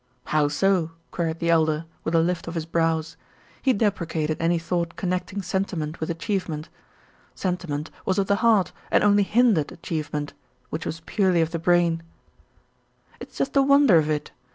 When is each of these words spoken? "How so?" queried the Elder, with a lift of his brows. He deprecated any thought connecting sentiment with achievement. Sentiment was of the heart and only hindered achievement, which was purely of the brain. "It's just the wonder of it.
"How 0.25 0.47
so?" 0.47 0.93
queried 1.11 1.37
the 1.37 1.51
Elder, 1.51 1.85
with 2.03 2.15
a 2.15 2.21
lift 2.23 2.47
of 2.47 2.55
his 2.55 2.65
brows. 2.65 3.17
He 3.61 3.71
deprecated 3.71 4.37
any 4.41 4.57
thought 4.57 4.95
connecting 4.95 5.43
sentiment 5.43 5.99
with 5.99 6.09
achievement. 6.09 6.69
Sentiment 7.35 7.91
was 8.03 8.17
of 8.17 8.25
the 8.25 8.37
heart 8.37 8.71
and 8.89 9.03
only 9.03 9.21
hindered 9.21 9.71
achievement, 9.71 10.33
which 10.71 10.87
was 10.87 11.01
purely 11.05 11.41
of 11.41 11.51
the 11.51 11.59
brain. 11.59 12.01
"It's 13.19 13.37
just 13.37 13.53
the 13.53 13.61
wonder 13.61 13.97
of 13.99 14.09
it. 14.09 14.31